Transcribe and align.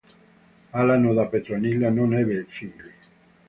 Alano 0.73 1.13
da 1.13 1.27
Petronilla 1.27 1.91
non 1.91 2.15
ebbe 2.15 2.45
figli. 2.49 2.91